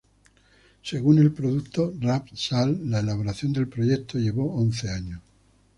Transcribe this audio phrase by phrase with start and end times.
[0.81, 5.21] Según el productor Ralph Sall, la elaboración del proyecto llevó once años.